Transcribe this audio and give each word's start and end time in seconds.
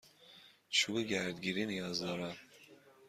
چوب 0.69 0.99
گردگیری 0.99 1.65
نیاز 1.65 1.99
دارم. 2.01 2.37